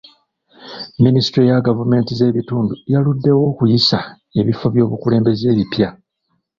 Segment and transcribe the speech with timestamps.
[1.03, 3.97] Minisitule ya gavumenti z'ebitundu yaluddewo okuyisa
[4.39, 5.89] ebifo by'obukulembeze ebipya.